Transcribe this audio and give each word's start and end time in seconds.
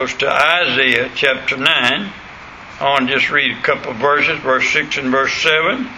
goes 0.00 0.14
to 0.14 0.28
Isaiah 0.28 1.08
chapter 1.14 1.56
9. 1.56 1.66
I 1.68 2.10
want 2.80 3.06
to 3.06 3.14
just 3.14 3.30
read 3.30 3.56
a 3.56 3.62
couple 3.62 3.92
of 3.92 3.98
verses, 3.98 4.40
verse 4.40 4.68
6 4.72 4.98
and 4.98 5.12
verse 5.12 5.32
7. 5.34 5.88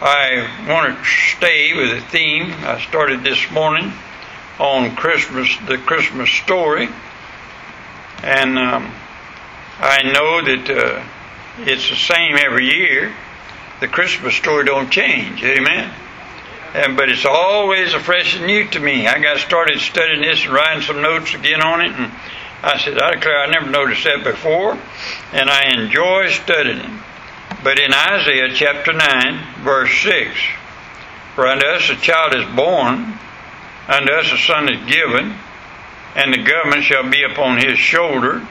I 0.00 0.66
want 0.68 0.98
to 0.98 1.04
stay 1.04 1.74
with 1.74 1.90
the 1.92 2.00
theme 2.00 2.52
I 2.64 2.80
started 2.80 3.22
this 3.22 3.48
morning 3.52 3.92
on 4.58 4.96
Christmas, 4.96 5.48
the 5.68 5.78
Christmas 5.78 6.28
story. 6.28 6.88
And 8.24 8.58
um, 8.58 8.92
I 9.78 10.02
know 10.02 10.44
that 10.44 10.70
uh, 10.70 11.04
it's 11.60 11.88
the 11.88 11.94
same 11.94 12.36
every 12.36 12.66
year. 12.66 13.14
The 13.78 13.86
Christmas 13.86 14.34
story 14.34 14.64
don't 14.64 14.90
change. 14.90 15.44
Amen. 15.44 15.94
And, 16.74 16.96
but 16.96 17.08
it's 17.08 17.24
always 17.24 17.94
a 17.94 18.00
fresh 18.00 18.36
and 18.36 18.46
new 18.46 18.68
to 18.68 18.80
me. 18.80 19.06
I 19.06 19.18
got 19.20 19.38
started 19.38 19.80
studying 19.80 20.20
this 20.20 20.44
and 20.44 20.52
writing 20.52 20.82
some 20.82 21.00
notes 21.00 21.34
again 21.34 21.62
on 21.62 21.80
it, 21.80 21.92
and 21.92 22.12
I 22.62 22.78
said, 22.78 22.98
I 22.98 23.14
declare 23.14 23.40
I 23.40 23.46
never 23.46 23.70
noticed 23.70 24.04
that 24.04 24.22
before, 24.22 24.78
and 25.32 25.48
I 25.48 25.72
enjoy 25.78 26.28
studying 26.28 26.78
it. 26.78 27.02
But 27.64 27.78
in 27.78 27.92
Isaiah 27.94 28.52
chapter 28.54 28.92
9, 28.92 29.64
verse 29.64 29.90
6, 30.02 30.38
For 31.34 31.46
unto 31.46 31.66
us 31.66 31.88
a 31.88 31.96
child 31.96 32.34
is 32.34 32.54
born, 32.54 33.18
unto 33.88 34.12
us 34.12 34.30
a 34.30 34.36
son 34.36 34.68
is 34.68 34.92
given, 34.92 35.34
and 36.14 36.34
the 36.34 36.42
government 36.42 36.84
shall 36.84 37.08
be 37.08 37.22
upon 37.22 37.64
his 37.64 37.78
shoulder, 37.78 38.46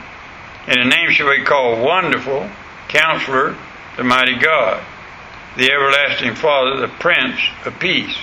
and 0.65 0.77
the 0.81 0.95
name 0.95 1.11
shall 1.11 1.29
be 1.29 1.43
called 1.43 1.83
Wonderful, 1.83 2.49
Counselor, 2.87 3.55
the 3.95 4.03
Mighty 4.03 4.39
God 4.39 4.83
the 5.57 5.71
everlasting 5.71 6.35
Father, 6.35 6.79
the 6.79 6.87
Prince 6.87 7.39
of 7.65 7.79
Peace. 7.79 8.15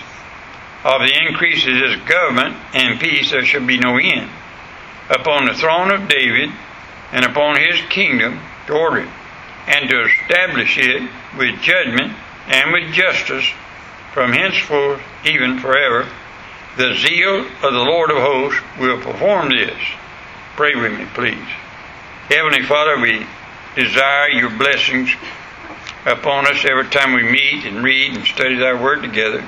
Of 0.85 1.01
the 1.01 1.27
increase 1.27 1.67
of 1.67 1.75
his 1.75 1.97
government 2.09 2.57
and 2.75 3.01
peace 3.01 3.31
there 3.31 3.45
shall 3.45 3.67
be 3.67 3.79
no 3.79 3.97
end. 3.97 4.31
Upon 5.11 5.47
the 5.47 5.55
throne 5.55 5.91
of 5.91 6.09
David 6.09 6.51
and 7.11 7.25
upon 7.25 7.57
his 7.59 7.81
kingdom 7.89 8.41
to 8.67 8.73
order 8.75 8.99
it, 8.99 9.09
and 9.67 9.89
to 9.89 10.05
establish 10.05 10.79
it 10.79 11.03
with 11.37 11.61
judgment 11.61 12.13
and 12.49 12.73
with 12.73 12.93
justice 12.93 13.47
from 14.13 14.33
henceforth 14.33 15.01
even 15.25 15.59
forever. 15.59 16.09
The 16.77 16.95
zeal 16.95 17.41
of 17.41 17.73
the 17.73 17.85
Lord 17.85 18.11
of 18.11 18.19
hosts 18.19 18.61
will 18.79 19.01
perform 19.01 19.51
this. 19.51 19.81
Pray 20.57 20.75
with 20.75 20.93
me, 20.99 21.07
please. 21.15 21.49
Heavenly 22.29 22.63
Father, 22.63 23.01
we 23.01 23.27
desire 23.75 24.29
your 24.29 24.51
blessings 24.51 25.11
upon 26.07 26.47
us 26.47 26.65
every 26.65 26.87
time 26.87 27.13
we 27.15 27.23
meet 27.23 27.65
and 27.65 27.83
read 27.83 28.15
and 28.15 28.25
study 28.27 28.57
thy 28.57 28.81
word 28.81 29.03
together. 29.03 29.47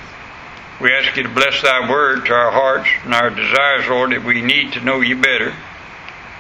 We 0.80 0.92
ask 0.92 1.16
you 1.16 1.22
to 1.22 1.28
bless 1.28 1.62
thy 1.62 1.88
word 1.88 2.26
to 2.26 2.32
our 2.32 2.50
hearts 2.50 2.88
and 3.04 3.14
our 3.14 3.30
desires, 3.30 3.88
Lord, 3.88 4.12
that 4.12 4.24
we 4.24 4.42
need 4.42 4.72
to 4.72 4.80
know 4.80 5.00
you 5.00 5.16
better. 5.16 5.54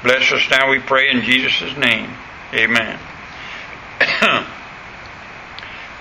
Bless 0.02 0.30
us 0.32 0.48
now, 0.50 0.70
we 0.70 0.78
pray, 0.78 1.10
in 1.10 1.22
Jesus' 1.22 1.76
name. 1.76 2.10
Amen. 2.52 2.98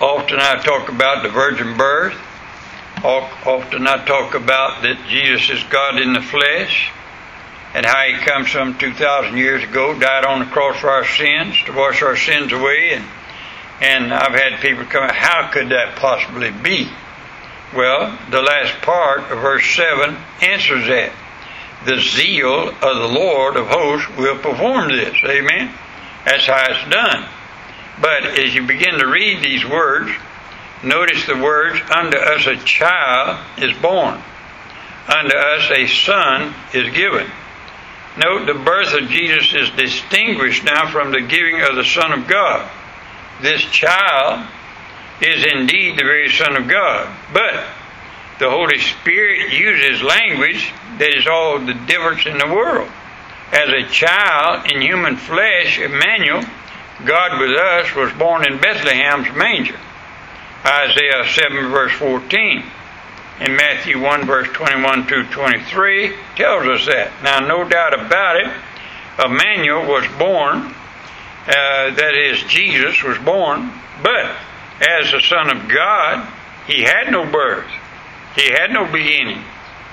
Often 0.00 0.40
I 0.40 0.62
talk 0.62 0.90
about 0.90 1.22
the 1.22 1.30
virgin 1.30 1.76
birth. 1.76 2.16
Often 3.02 3.86
I 3.86 4.04
talk 4.04 4.34
about 4.34 4.82
that 4.82 5.06
Jesus 5.08 5.48
is 5.50 5.62
God 5.64 6.00
in 6.00 6.12
the 6.12 6.22
flesh 6.22 6.90
and 7.74 7.84
how 7.84 8.02
he 8.04 8.24
comes 8.24 8.50
some 8.52 8.78
2,000 8.78 9.36
years 9.36 9.62
ago, 9.62 9.98
died 9.98 10.24
on 10.24 10.40
the 10.40 10.46
cross 10.46 10.78
for 10.78 10.88
our 10.90 11.04
sins, 11.04 11.56
to 11.66 11.72
wash 11.72 12.02
our 12.02 12.16
sins 12.16 12.52
away, 12.52 12.92
and 12.94 13.04
and 13.80 14.12
I've 14.12 14.32
had 14.32 14.60
people 14.60 14.84
come, 14.84 15.08
how 15.08 15.50
could 15.50 15.68
that 15.68 15.96
possibly 15.96 16.50
be? 16.50 16.88
Well, 17.74 18.18
the 18.30 18.40
last 18.40 18.80
part 18.82 19.30
of 19.30 19.40
verse 19.40 19.66
7 19.74 20.16
answers 20.40 20.86
that. 20.86 21.12
The 21.84 22.00
zeal 22.00 22.68
of 22.68 22.80
the 22.80 23.08
Lord 23.08 23.56
of 23.56 23.66
hosts 23.66 24.08
will 24.16 24.38
perform 24.38 24.88
this. 24.88 25.14
Amen? 25.24 25.72
That's 26.24 26.46
how 26.46 26.64
it's 26.70 26.90
done. 26.90 27.28
But 28.00 28.38
as 28.38 28.54
you 28.54 28.66
begin 28.66 28.98
to 28.98 29.06
read 29.06 29.42
these 29.42 29.64
words, 29.64 30.10
notice 30.82 31.26
the 31.26 31.36
words, 31.36 31.78
unto 31.94 32.16
us 32.16 32.46
a 32.46 32.56
child 32.64 33.44
is 33.58 33.76
born, 33.78 34.20
unto 35.06 35.36
us 35.36 35.70
a 35.70 35.86
son 35.86 36.54
is 36.72 36.92
given. 36.94 37.26
Note 38.16 38.46
the 38.46 38.54
birth 38.54 38.94
of 38.94 39.10
Jesus 39.10 39.52
is 39.52 39.70
distinguished 39.70 40.64
now 40.64 40.90
from 40.90 41.12
the 41.12 41.20
giving 41.20 41.60
of 41.60 41.76
the 41.76 41.84
Son 41.84 42.12
of 42.12 42.26
God 42.26 42.70
this 43.40 43.62
child 43.62 44.46
is 45.20 45.44
indeed 45.44 45.98
the 45.98 46.04
very 46.04 46.30
Son 46.30 46.56
of 46.56 46.68
God. 46.68 47.14
But 47.32 47.64
the 48.38 48.50
Holy 48.50 48.78
Spirit 48.78 49.52
uses 49.52 50.02
language 50.02 50.72
that 50.98 51.16
is 51.16 51.26
all 51.26 51.58
the 51.58 51.74
difference 51.86 52.26
in 52.26 52.38
the 52.38 52.54
world. 52.54 52.90
As 53.52 53.68
a 53.68 53.88
child 53.88 54.70
in 54.70 54.82
human 54.82 55.16
flesh, 55.16 55.78
Emmanuel, 55.78 56.44
God 57.04 57.40
with 57.40 57.56
us, 57.56 57.94
was 57.94 58.12
born 58.14 58.46
in 58.46 58.58
Bethlehem's 58.58 59.34
manger. 59.36 59.78
Isaiah 60.64 61.26
7, 61.28 61.70
verse 61.70 61.92
14. 61.92 62.64
In 63.40 63.54
Matthew 63.54 64.00
1, 64.00 64.26
verse 64.26 64.48
21 64.48 65.06
to 65.06 65.24
23, 65.24 66.16
tells 66.36 66.66
us 66.66 66.86
that. 66.86 67.12
Now, 67.22 67.38
no 67.40 67.68
doubt 67.68 67.94
about 67.94 68.36
it, 68.36 68.50
Emmanuel 69.24 69.86
was 69.86 70.06
born 70.18 70.74
uh, 71.46 71.94
that 71.94 72.14
is, 72.14 72.42
Jesus 72.44 73.02
was 73.02 73.18
born, 73.18 73.70
but 74.02 74.36
as 74.80 75.12
the 75.12 75.20
Son 75.20 75.56
of 75.56 75.68
God, 75.68 76.26
he 76.66 76.82
had 76.82 77.10
no 77.10 77.30
birth, 77.30 77.70
he 78.34 78.50
had 78.52 78.72
no 78.72 78.84
beginning, 78.90 79.42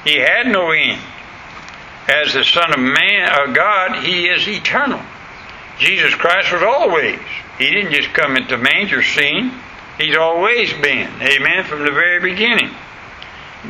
he 0.04 0.18
had 0.18 0.48
no 0.48 0.72
end. 0.72 1.00
As 2.08 2.34
the 2.34 2.44
Son 2.44 2.74
of 2.74 2.80
Man 2.80 3.30
of 3.40 3.56
God, 3.56 4.04
he 4.04 4.28
is 4.28 4.48
eternal. 4.48 5.02
Jesus 5.80 6.14
Christ 6.16 6.52
was 6.52 6.62
always. 6.62 7.20
He 7.58 7.70
didn't 7.70 7.94
just 7.94 8.14
come 8.14 8.36
into 8.36 8.58
manger 8.58 9.02
scene. 9.02 9.54
He's 9.98 10.18
always 10.18 10.74
been. 10.74 11.10
Amen. 11.22 11.64
From 11.64 11.86
the 11.86 11.92
very 11.92 12.20
beginning. 12.20 12.72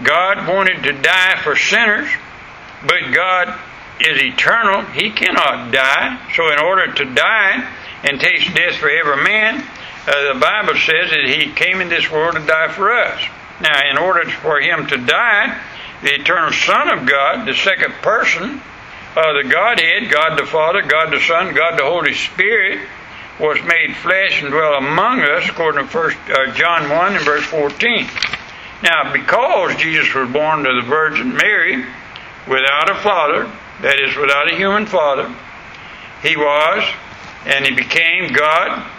God 0.02 0.48
wanted 0.48 0.84
to 0.84 0.94
die 0.94 1.40
for 1.44 1.56
sinners, 1.56 2.10
but 2.82 3.14
God 3.14 3.60
is 4.04 4.22
eternal. 4.22 4.82
He 4.82 5.12
cannot 5.12 5.72
die. 5.72 6.32
So, 6.36 6.52
in 6.52 6.60
order 6.60 6.92
to 6.94 7.06
die 7.06 7.70
and 8.04 8.20
taste 8.20 8.54
death 8.54 8.76
for 8.76 8.90
every 8.90 9.24
man, 9.24 9.62
uh, 10.06 10.34
the 10.34 10.40
Bible 10.40 10.76
says 10.76 11.12
that 11.12 11.26
He 11.26 11.52
came 11.54 11.82
in 11.82 11.90
this 11.90 12.12
world 12.12 12.36
to 12.36 12.46
die 12.46 12.72
for 12.72 12.92
us. 12.94 13.22
Now, 13.62 13.90
in 13.90 13.98
order 13.98 14.30
for 14.30 14.60
Him 14.60 14.88
to 14.88 14.98
die, 14.98 15.62
the 16.02 16.16
eternal 16.16 16.52
Son 16.52 16.98
of 16.98 17.08
God, 17.08 17.48
the 17.48 17.54
second 17.54 17.94
person 18.02 18.62
of 19.16 19.36
the 19.36 19.48
Godhead, 19.50 20.12
God 20.12 20.38
the 20.38 20.46
Father, 20.46 20.82
God 20.82 21.14
the 21.14 21.22
Son, 21.22 21.54
God 21.54 21.80
the 21.80 21.86
Holy 21.86 22.14
Spirit, 22.14 22.88
was 23.40 23.58
made 23.64 23.96
flesh 23.98 24.42
and 24.42 24.52
dwelt 24.52 24.84
among 24.84 25.22
us, 25.22 25.50
according 25.50 25.86
to 25.86 25.90
First 25.90 26.18
uh, 26.30 26.52
John 26.54 26.90
1 26.90 27.16
and 27.16 27.26
verse 27.26 27.46
14. 27.46 28.08
Now, 28.84 29.14
because 29.14 29.76
Jesus 29.78 30.14
was 30.14 30.30
born 30.30 30.64
to 30.64 30.82
the 30.82 30.88
Virgin 30.88 31.34
Mary 31.36 31.86
without 32.48 32.90
a 32.90 32.96
father, 32.96 33.50
that 33.84 34.00
is, 34.00 34.16
without 34.16 34.52
a 34.52 34.56
human 34.56 34.86
father. 34.86 35.28
He 36.24 36.38
was, 36.38 36.84
and 37.46 37.66
he 37.66 37.76
became 37.76 38.34
God, 38.34 38.90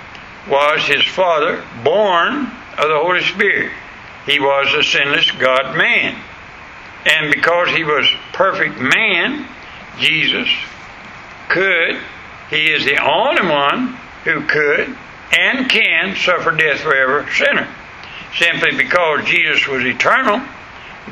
was 0.49 0.87
his 0.87 1.07
Father, 1.07 1.65
born 1.83 2.47
of 2.77 2.89
the 2.89 3.01
Holy 3.01 3.23
Spirit. 3.23 3.73
He 4.27 4.39
was 4.39 4.73
a 4.75 4.83
sinless 4.83 5.31
God 5.31 5.75
man. 5.77 6.21
And 7.07 7.33
because 7.33 7.71
he 7.71 7.83
was 7.83 8.07
perfect 8.35 8.79
man, 8.79 9.49
Jesus 9.99 10.49
could, 11.49 12.01
he 12.51 12.71
is 12.71 12.85
the 12.85 13.03
only 13.03 13.43
one 13.43 13.99
who 14.25 14.47
could 14.47 14.95
and 15.33 15.69
can 15.69 16.15
suffer 16.17 16.51
death 16.51 16.81
for 16.81 16.95
every 16.95 17.33
sinner. 17.33 17.69
Simply 18.37 18.77
because 18.77 19.25
Jesus 19.25 19.67
was 19.67 19.85
eternal, 19.85 20.41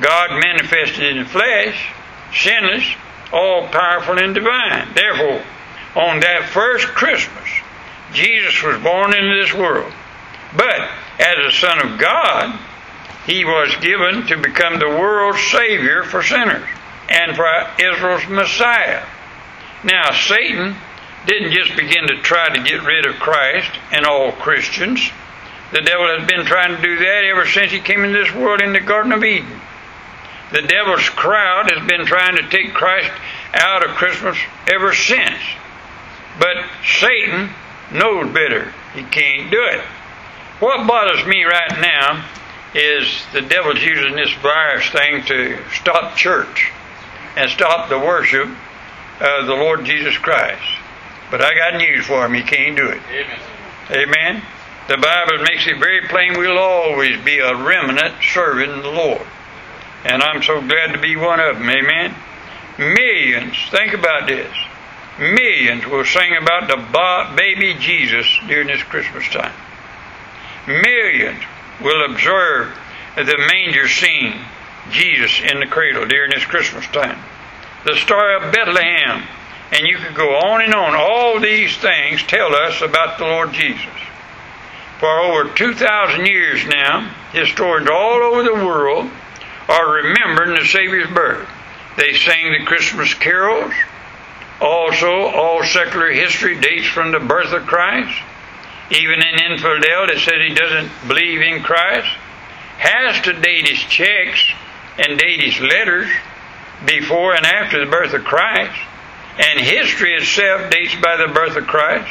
God 0.01 0.41
manifested 0.43 1.05
in 1.05 1.23
the 1.23 1.29
flesh, 1.29 1.93
sinless, 2.35 2.85
all 3.33 3.69
powerful 3.69 4.19
and 4.19 4.35
divine. 4.35 4.95
Therefore, 4.95 5.43
on 5.97 6.21
that 6.21 6.49
first 6.51 6.87
Christmas, 6.89 7.49
Jesus 8.13 8.63
was 8.63 8.83
born 8.83 9.15
into 9.15 9.41
this 9.41 9.55
world. 9.55 9.93
But 10.57 10.91
as 11.19 11.47
a 11.47 11.57
Son 11.57 11.87
of 11.87 11.99
God, 11.99 12.59
he 13.27 13.45
was 13.45 13.75
given 13.81 14.27
to 14.27 14.37
become 14.37 14.79
the 14.79 14.89
world's 14.89 15.43
Savior 15.51 16.03
for 16.03 16.23
sinners 16.23 16.69
and 17.09 17.37
for 17.37 17.47
Israel's 17.79 18.27
Messiah. 18.29 19.05
Now, 19.85 20.13
Satan 20.13 20.77
didn't 21.27 21.53
just 21.53 21.77
begin 21.77 22.09
to 22.09 22.17
try 22.23 22.55
to 22.55 22.63
get 22.63 22.83
rid 22.83 23.07
of 23.07 23.17
Christ 23.17 23.71
and 23.93 24.05
all 24.05 24.33
Christians. 24.33 25.11
The 25.73 25.81
devil 25.81 26.07
has 26.19 26.29
been 26.29 26.45
trying 26.45 26.77
to 26.77 26.83
do 26.83 26.99
that 26.99 27.25
ever 27.25 27.47
since 27.47 27.73
he 27.73 27.81
came 27.81 28.05
into 28.05 28.19
this 28.19 28.35
world 28.35 28.61
in 28.61 28.73
the 28.73 28.81
Garden 28.81 29.13
of 29.13 29.25
Eden. 29.25 29.61
The 30.53 30.63
devil's 30.63 31.09
crowd 31.09 31.71
has 31.71 31.87
been 31.89 32.05
trying 32.07 32.37
to 32.37 32.49
take 32.49 32.75
Christ 32.75 33.11
out 33.55 33.85
of 33.85 33.97
Christmas 33.97 34.37
ever 34.71 34.95
since. 34.95 35.41
But 36.39 36.65
Satan 37.01 37.51
knows 37.93 38.33
better. 38.33 38.73
He 38.95 39.03
can't 39.03 39.51
do 39.51 39.63
it. 39.65 39.81
What 40.61 40.87
bothers 40.87 41.27
me 41.27 41.45
right 41.45 41.81
now 41.81 42.25
is 42.75 43.25
the 43.33 43.43
devil's 43.43 43.83
using 43.83 44.15
this 44.15 44.33
virus 44.35 44.89
thing 44.91 45.25
to 45.25 45.59
stop 45.73 46.17
church 46.17 46.71
and 47.37 47.51
stop 47.51 47.89
the 47.89 47.99
worship 47.99 48.49
of 49.21 49.47
the 49.47 49.55
Lord 49.55 49.85
Jesus 49.85 50.17
Christ. 50.19 50.63
But 51.31 51.41
I 51.41 51.55
got 51.55 51.79
news 51.79 52.07
for 52.07 52.27
him. 52.27 52.35
He 52.35 52.43
can't 52.43 52.77
do 52.77 52.89
it. 52.89 53.01
Amen. 53.11 53.41
Amen. 53.91 54.43
The 54.89 54.99
Bible 54.99 55.45
makes 55.45 55.67
it 55.67 55.79
very 55.79 56.07
plain 56.09 56.37
we'll 56.37 56.59
always 56.59 57.23
be 57.25 57.39
a 57.39 57.55
remnant 57.55 58.15
serving 58.23 58.83
the 58.83 58.91
Lord. 58.91 59.27
And 60.05 60.23
I'm 60.23 60.43
so 60.43 60.61
glad 60.61 60.93
to 60.93 60.99
be 60.99 61.17
one 61.17 61.41
of 61.41 61.59
them. 61.59 61.71
Amen. 61.71 62.15
Millions, 62.79 63.57
think 63.71 63.93
about 63.93 64.27
this. 64.27 64.53
Millions 65.19 65.87
will 65.87 66.05
sing 66.05 66.37
about 66.41 66.69
the 66.69 67.37
baby 67.37 67.75
Jesus 67.75 68.27
during 68.49 68.67
this 68.67 68.83
Christmas 68.83 69.29
time. 69.29 69.53
Millions 70.67 71.43
will 71.81 72.11
observe 72.11 72.77
the 73.17 73.37
manger 73.53 73.89
scene, 73.89 74.41
Jesus 74.91 75.41
in 75.43 75.61
the 75.61 75.67
cradle 75.67 76.07
during 76.07 76.31
this 76.31 76.45
Christmas 76.45 76.87
time. 76.89 77.23
The 77.85 77.97
story 77.97 78.37
of 78.37 78.53
Bethlehem, 78.53 79.23
and 79.73 79.87
you 79.87 79.99
could 79.99 80.15
go 80.15 80.31
on 80.37 80.63
and 80.63 80.75
on. 80.75 80.95
All 80.95 81.39
these 81.41 81.77
things 81.77 82.23
tell 82.23 82.55
us 82.55 82.81
about 82.81 83.19
the 83.19 83.25
Lord 83.25 83.53
Jesus. 83.53 83.85
For 84.99 85.09
over 85.09 85.53
2,000 85.53 86.27
years 86.27 86.65
now, 86.67 87.13
historians 87.33 87.91
all 87.91 88.23
over 88.23 88.43
the 88.45 88.55
world 88.55 89.11
are 89.69 89.93
remembering 89.93 90.55
the 90.55 90.67
Savior's 90.67 91.11
birth. 91.11 91.49
They 91.97 92.15
sang 92.15 92.53
the 92.53 92.65
Christmas 92.65 93.13
carols. 93.15 93.73
Also, 94.61 95.11
all 95.11 95.65
secular 95.65 96.11
history 96.11 96.59
dates 96.61 96.87
from 96.87 97.13
the 97.13 97.21
birth 97.21 97.53
of 97.53 97.67
Christ. 97.67 98.17
Even 98.91 99.23
an 99.23 99.53
infidel 99.53 100.07
that 100.07 100.19
says 100.19 100.35
he 100.47 100.55
doesn't 100.55 101.09
believe 101.09 101.41
in 101.41 101.63
Christ 101.63 102.09
has 102.79 103.23
to 103.23 103.33
date 103.33 103.69
his 103.69 103.79
checks 103.79 104.43
and 104.99 105.19
date 105.19 105.41
his 105.41 105.61
letters 105.61 106.11
before 106.87 107.35
and 107.35 107.47
after 107.47 107.85
the 107.85 107.91
birth 107.91 108.13
of 108.13 108.25
Christ. 108.25 108.79
And 109.39 109.61
history 109.61 110.15
itself 110.15 110.71
dates 110.71 110.95
by 110.97 111.17
the 111.17 111.33
birth 111.33 111.57
of 111.57 111.67
Christ, 111.67 112.11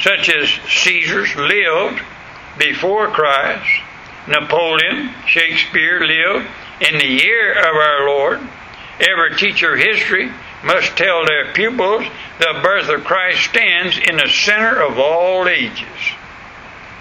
such 0.00 0.28
as 0.28 0.48
Caesar's 0.68 1.34
lived 1.36 2.02
before 2.58 3.08
Christ, 3.08 3.82
Napoleon, 4.26 5.14
Shakespeare 5.26 6.00
lived 6.00 6.48
in 6.88 6.98
the 6.98 7.06
year 7.06 7.52
of 7.52 7.76
our 7.76 8.06
Lord. 8.06 8.40
Every 9.00 9.36
teacher 9.36 9.74
of 9.74 9.78
history 9.78 10.30
must 10.64 10.96
tell 10.96 11.24
their 11.26 11.52
pupils 11.52 12.04
the 12.38 12.60
birth 12.62 12.88
of 12.88 13.04
Christ 13.04 13.44
stands 13.50 13.98
in 13.98 14.16
the 14.16 14.28
center 14.28 14.80
of 14.82 14.98
all 14.98 15.48
ages. 15.48 16.12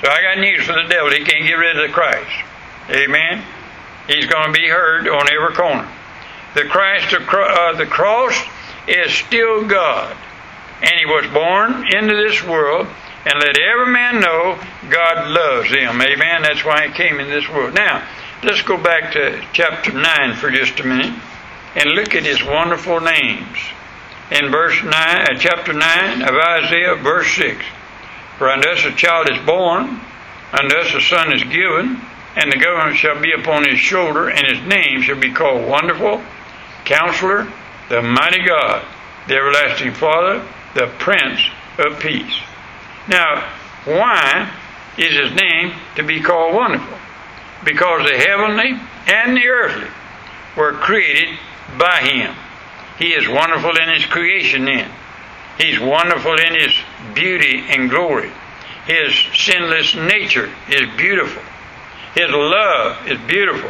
So 0.01 0.09
I 0.09 0.21
got 0.21 0.39
news 0.39 0.65
for 0.65 0.73
the 0.73 0.87
devil. 0.89 1.11
He 1.11 1.23
can't 1.23 1.45
get 1.47 1.53
rid 1.53 1.77
of 1.77 1.87
the 1.87 1.93
Christ. 1.93 2.31
Amen. 2.89 3.43
He's 4.07 4.25
going 4.25 4.53
to 4.53 4.59
be 4.59 4.67
heard 4.67 5.07
on 5.07 5.27
every 5.31 5.55
corner. 5.55 5.87
The 6.55 6.65
Christ 6.65 7.13
of 7.13 7.21
uh, 7.29 7.73
the 7.77 7.85
cross 7.85 8.35
is 8.87 9.13
still 9.13 9.65
God, 9.67 10.17
and 10.81 10.93
He 10.99 11.05
was 11.05 11.31
born 11.31 11.85
into 11.95 12.15
this 12.15 12.43
world. 12.43 12.87
And 13.23 13.35
let 13.35 13.55
every 13.55 13.93
man 13.93 14.19
know 14.19 14.59
God 14.89 15.29
loves 15.29 15.69
him. 15.69 16.01
Amen. 16.01 16.41
That's 16.41 16.65
why 16.65 16.87
He 16.87 16.93
came 16.93 17.19
in 17.19 17.29
this 17.29 17.47
world. 17.47 17.75
Now, 17.75 18.03
let's 18.43 18.63
go 18.63 18.75
back 18.75 19.13
to 19.13 19.39
chapter 19.53 19.91
9 19.91 20.33
for 20.35 20.49
just 20.49 20.79
a 20.79 20.83
minute 20.83 21.13
and 21.75 21.91
look 21.91 22.15
at 22.15 22.23
His 22.23 22.43
wonderful 22.43 22.99
names. 22.99 23.57
In 24.31 24.49
verse 24.49 24.81
9, 24.81 24.93
uh, 24.93 25.37
chapter 25.37 25.73
9 25.73 26.21
of 26.23 26.35
Isaiah, 26.35 26.95
verse 26.95 27.35
6. 27.35 27.63
For 28.37 28.49
unto 28.49 28.69
us 28.69 28.85
a 28.85 28.91
child 28.93 29.29
is 29.29 29.45
born, 29.45 29.99
unto 30.53 30.75
us 30.75 30.93
a 30.95 31.01
son 31.01 31.33
is 31.33 31.43
given, 31.43 32.01
and 32.35 32.51
the 32.51 32.57
government 32.57 32.97
shall 32.97 33.21
be 33.21 33.31
upon 33.33 33.67
his 33.67 33.77
shoulder, 33.77 34.29
and 34.29 34.47
his 34.47 34.65
name 34.65 35.01
shall 35.01 35.19
be 35.19 35.31
called 35.31 35.67
Wonderful, 35.67 36.23
Counselor, 36.85 37.51
the 37.89 38.01
Mighty 38.01 38.43
God, 38.45 38.83
the 39.27 39.35
Everlasting 39.35 39.93
Father, 39.93 40.43
the 40.73 40.87
Prince 40.97 41.41
of 41.77 41.99
Peace. 41.99 42.39
Now, 43.07 43.51
why 43.85 44.51
is 44.97 45.15
his 45.15 45.33
name 45.35 45.73
to 45.95 46.03
be 46.03 46.21
called 46.21 46.55
Wonderful? 46.55 46.97
Because 47.63 48.09
the 48.09 48.17
heavenly 48.17 48.79
and 49.07 49.37
the 49.37 49.47
earthly 49.47 49.87
were 50.55 50.73
created 50.73 51.37
by 51.77 52.01
him. 52.01 52.35
He 52.97 53.13
is 53.13 53.27
wonderful 53.27 53.75
in 53.77 53.89
his 53.89 54.05
creation 54.05 54.65
then. 54.65 54.91
He's 55.57 55.79
wonderful 55.79 56.33
in 56.33 56.59
his 56.59 56.73
beauty 57.13 57.63
and 57.69 57.89
glory. 57.89 58.31
His 58.85 59.13
sinless 59.33 59.95
nature 59.95 60.49
is 60.69 60.97
beautiful. 60.97 61.43
His 62.15 62.29
love 62.29 63.07
is 63.07 63.19
beautiful. 63.27 63.69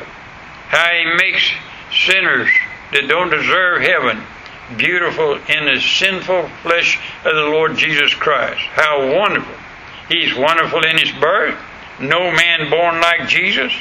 How 0.69 0.89
He 0.89 1.05
makes 1.17 1.51
sinners 1.91 2.49
that 2.91 3.07
don't 3.07 3.29
deserve 3.29 3.81
heaven 3.81 4.23
beautiful 4.77 5.35
in 5.35 5.65
the 5.65 5.81
sinful 5.81 6.47
flesh 6.63 6.97
of 7.25 7.35
the 7.35 7.51
Lord 7.51 7.77
Jesus 7.77 8.13
Christ. 8.13 8.61
How 8.71 9.13
wonderful. 9.13 9.53
He's 10.07 10.33
wonderful 10.35 10.81
in 10.85 10.97
His 10.97 11.11
birth. 11.11 11.59
No 11.99 12.31
man 12.31 12.69
born 12.69 13.01
like 13.01 13.27
Jesus. 13.27 13.73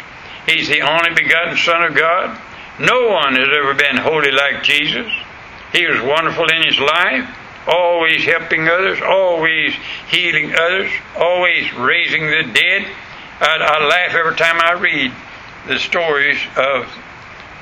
He's 0.46 0.68
the 0.68 0.82
only 0.82 1.14
begotten 1.14 1.56
Son 1.56 1.84
of 1.84 1.94
God. 1.94 2.38
No 2.78 3.08
one 3.08 3.34
has 3.36 3.48
ever 3.48 3.74
been 3.74 3.96
holy 3.96 4.32
like 4.32 4.62
Jesus. 4.62 5.10
He 5.72 5.86
was 5.86 6.00
wonderful 6.00 6.46
in 6.50 6.62
His 6.62 6.78
life 6.78 7.36
always 7.66 8.24
helping 8.24 8.68
others, 8.68 9.00
always 9.02 9.74
healing 10.08 10.54
others, 10.54 10.90
always 11.16 11.72
raising 11.74 12.26
the 12.26 12.42
dead, 12.52 12.86
I, 13.40 13.56
I 13.56 13.86
laugh 13.86 14.14
every 14.14 14.36
time 14.36 14.60
I 14.60 14.72
read 14.72 15.12
the 15.66 15.78
stories 15.78 16.38
of 16.56 16.90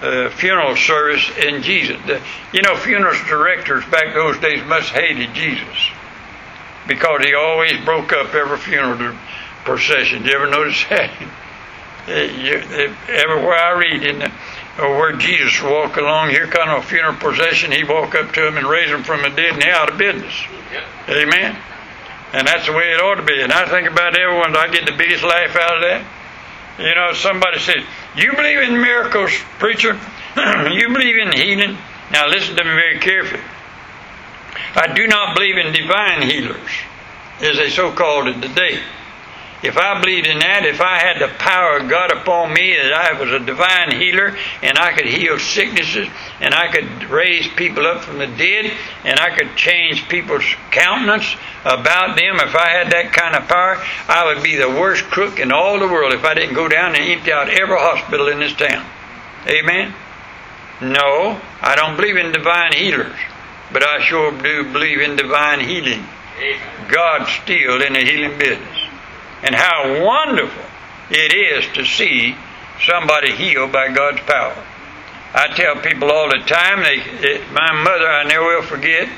the 0.00 0.32
funeral 0.36 0.76
service 0.76 1.28
in 1.38 1.62
Jesus. 1.62 1.96
The, 2.06 2.20
you 2.52 2.62
know, 2.62 2.76
funeral 2.76 3.14
directors 3.26 3.84
back 3.86 4.14
those 4.14 4.38
days 4.38 4.64
must 4.66 4.90
hated 4.90 5.34
Jesus 5.34 5.90
because 6.86 7.24
he 7.24 7.34
always 7.34 7.84
broke 7.84 8.12
up 8.12 8.34
every 8.34 8.58
funeral 8.58 9.16
procession. 9.68 10.22
Do 10.22 10.30
you 10.30 10.34
ever 10.34 10.48
notice 10.48 10.82
that? 10.90 11.12
everywhere 12.08 13.58
I 13.58 13.72
read 13.76 14.02
in 14.02 14.18
the, 14.20 14.32
uh, 14.78 14.88
where 14.96 15.12
Jesus 15.12 15.60
walk 15.62 15.98
along, 15.98 16.30
here 16.30 16.46
kind 16.46 16.70
of 16.70 16.82
a 16.82 16.86
funeral 16.86 17.14
procession, 17.16 17.70
he 17.70 17.84
walk 17.84 18.14
up 18.14 18.32
to 18.32 18.48
him 18.48 18.56
and 18.56 18.66
raise 18.66 18.88
him 18.88 19.02
from 19.02 19.20
the 19.20 19.28
dead, 19.28 19.52
and 19.52 19.62
he 19.62 19.68
out 19.68 19.92
of 19.92 19.98
business. 19.98 20.32
Amen. 21.06 21.54
And 22.32 22.48
that's 22.48 22.64
the 22.64 22.72
way 22.72 22.92
it 22.92 23.00
ought 23.00 23.16
to 23.16 23.22
be. 23.22 23.42
And 23.42 23.52
I 23.52 23.68
think 23.68 23.88
about 23.90 24.18
everyone, 24.18 24.56
I 24.56 24.68
get 24.68 24.86
the 24.86 24.96
biggest 24.96 25.22
laugh 25.22 25.54
out 25.54 25.76
of 25.76 25.82
that. 25.82 26.06
You 26.78 26.94
know, 26.94 27.12
somebody 27.12 27.58
says, 27.58 27.84
You 28.16 28.32
believe 28.32 28.60
in 28.60 28.80
miracles, 28.80 29.32
preacher? 29.58 29.92
you 30.36 30.88
believe 30.88 31.18
in 31.18 31.32
healing? 31.32 31.76
Now 32.10 32.26
listen 32.26 32.56
to 32.56 32.64
me 32.64 32.70
very 32.70 32.98
carefully. 33.00 33.42
I 34.74 34.94
do 34.94 35.06
not 35.06 35.34
believe 35.36 35.58
in 35.58 35.72
divine 35.72 36.22
healers, 36.22 36.70
as 37.42 37.56
they 37.56 37.68
so 37.68 37.92
called 37.92 38.28
it 38.28 38.40
today. 38.40 38.80
If 39.60 39.76
I 39.76 40.00
believed 40.00 40.28
in 40.28 40.38
that, 40.38 40.64
if 40.64 40.80
I 40.80 40.98
had 40.98 41.18
the 41.18 41.34
power 41.34 41.78
of 41.78 41.90
God 41.90 42.12
upon 42.12 42.54
me 42.54 42.76
that 42.76 42.92
I 42.92 43.18
was 43.18 43.32
a 43.32 43.40
divine 43.40 43.90
healer 43.90 44.36
and 44.62 44.78
I 44.78 44.92
could 44.92 45.06
heal 45.06 45.36
sicknesses 45.36 46.06
and 46.40 46.54
I 46.54 46.70
could 46.70 47.10
raise 47.10 47.48
people 47.48 47.84
up 47.84 48.02
from 48.04 48.18
the 48.18 48.28
dead 48.28 48.70
and 49.04 49.18
I 49.18 49.34
could 49.34 49.56
change 49.56 50.08
people's 50.08 50.44
countenance 50.70 51.34
about 51.64 52.16
them, 52.16 52.36
if 52.36 52.54
I 52.54 52.70
had 52.70 52.92
that 52.92 53.12
kind 53.12 53.34
of 53.34 53.48
power, 53.48 53.82
I 54.06 54.26
would 54.26 54.44
be 54.44 54.54
the 54.54 54.68
worst 54.68 55.02
crook 55.10 55.40
in 55.40 55.50
all 55.50 55.80
the 55.80 55.88
world 55.88 56.12
if 56.12 56.24
I 56.24 56.34
didn't 56.34 56.54
go 56.54 56.68
down 56.68 56.94
and 56.94 57.04
empty 57.04 57.32
out 57.32 57.48
every 57.48 57.78
hospital 57.78 58.28
in 58.28 58.38
this 58.38 58.54
town. 58.54 58.86
Amen? 59.48 59.92
No, 60.80 61.40
I 61.60 61.74
don't 61.74 61.96
believe 61.96 62.16
in 62.16 62.30
divine 62.30 62.74
healers, 62.74 63.18
but 63.72 63.82
I 63.82 64.04
sure 64.04 64.30
do 64.30 64.72
believe 64.72 65.00
in 65.00 65.16
divine 65.16 65.66
healing. 65.66 66.06
God's 66.88 67.32
still 67.42 67.82
in 67.82 67.94
the 67.94 68.04
healing 68.04 68.38
business 68.38 68.77
and 69.42 69.54
how 69.54 70.04
wonderful 70.04 70.64
it 71.10 71.34
is 71.34 71.64
to 71.74 71.84
see 71.84 72.36
somebody 72.84 73.32
healed 73.32 73.72
by 73.72 73.92
God's 73.92 74.20
power. 74.20 74.56
I 75.34 75.48
tell 75.54 75.76
people 75.76 76.10
all 76.10 76.28
the 76.28 76.44
time, 76.46 76.82
they, 76.82 77.02
it, 77.28 77.52
my 77.52 77.72
mother, 77.72 78.08
I 78.08 78.24
never 78.24 78.44
will 78.44 78.62
forget, 78.62 79.08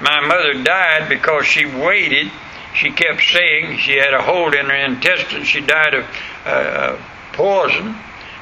my 0.00 0.20
mother 0.26 0.62
died 0.62 1.08
because 1.08 1.46
she 1.46 1.64
waited. 1.64 2.30
She 2.74 2.90
kept 2.90 3.22
saying 3.22 3.78
she 3.78 3.96
had 3.96 4.12
a 4.12 4.22
hole 4.22 4.52
in 4.52 4.66
her 4.66 4.76
intestine. 4.76 5.44
She 5.44 5.60
died 5.60 5.94
of 5.94 6.04
uh, 6.44 6.96
poison. 7.32 7.94